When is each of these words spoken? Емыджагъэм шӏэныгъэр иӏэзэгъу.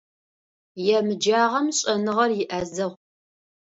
Емыджагъэм 0.97 1.67
шӏэныгъэр 1.77 2.31
иӏэзэгъу. 2.41 2.93